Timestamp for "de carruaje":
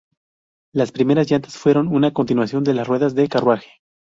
3.13-3.83